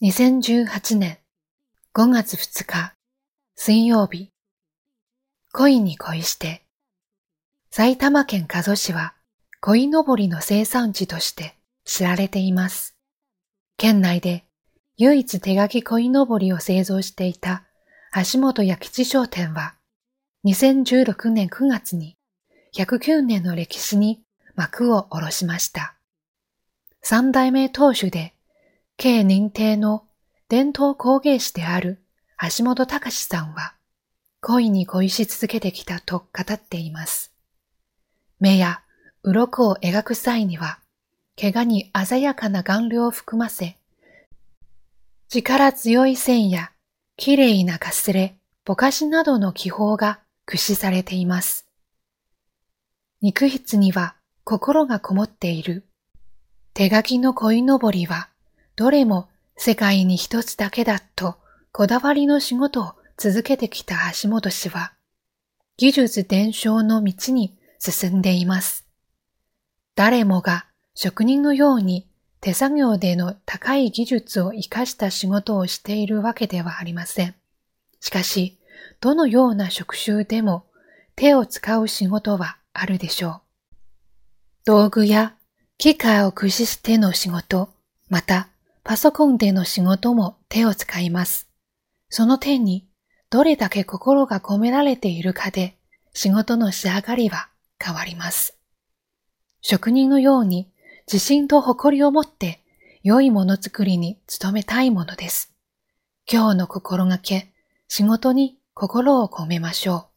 [0.00, 1.18] 2018年
[1.92, 2.94] 5月2日
[3.56, 4.30] 水曜日
[5.50, 6.62] 恋に恋して
[7.72, 9.14] 埼玉県加須市は
[9.60, 12.94] 鯉のぼりの生産地として知られています。
[13.76, 14.44] 県内で
[14.98, 17.64] 唯一手書き鯉のぼりを製造していた
[18.32, 19.74] 橋本焼吉商店は
[20.44, 22.16] 2016年9月に
[22.72, 24.22] 109年の歴史に
[24.54, 25.96] 幕を下ろしました。
[27.02, 28.37] 三代目当主で
[29.00, 30.02] 経認定の
[30.48, 32.02] 伝統工芸士である
[32.56, 33.74] 橋本隆さんは、
[34.40, 37.32] 恋に恋し続けてきたと語っています。
[38.40, 38.82] 目や
[39.22, 40.80] 鱗を描く際には、
[41.40, 43.76] 怪我に鮮やかな顔料を含ませ、
[45.28, 46.72] 力強い線や
[47.16, 51.68] 綺麗なかすれ、ぼかしなどの技法が駆使されています。
[53.20, 55.84] 肉筆には心がこもっている。
[56.74, 58.28] 手書きの鯉のぼりは
[58.78, 61.34] どれも世界に一つだけだと
[61.72, 64.92] こだわりの仕事を続けてきた橋本氏は、
[65.76, 68.86] 技術伝承の道に進んでいます。
[69.96, 72.06] 誰もが職人のように
[72.40, 77.34] 手作業での高い技術を活かした仕事をしているわけではありません。
[77.98, 78.60] しかし、
[79.00, 80.66] どのような職種でも
[81.16, 83.40] 手を使う仕事はあるでしょう。
[84.64, 85.34] 道具や
[85.78, 87.70] 機械を駆使しての仕事、
[88.08, 88.46] また
[88.88, 91.46] パソコンでの仕事も手を使います。
[92.08, 92.86] その点に
[93.28, 95.76] どれだけ心が込められているかで
[96.14, 98.56] 仕事の仕上がりは変わります。
[99.60, 100.70] 職人のように
[101.06, 102.62] 自信と誇りを持って
[103.02, 105.52] 良いものづくりに努めたいものです。
[106.26, 107.52] 今日の心がけ、
[107.88, 110.07] 仕事に心を込めましょう。